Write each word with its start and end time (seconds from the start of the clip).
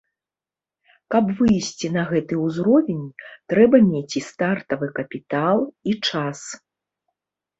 Каб 1.15 1.25
выйсці 1.41 1.87
на 1.97 2.03
гэты 2.11 2.39
ўзровень 2.45 3.03
трэба 3.53 3.81
мець 3.91 4.17
і 4.21 4.23
стартавы 4.29 4.87
капітал, 5.01 5.57
і 5.93 5.95
час. 6.09 6.39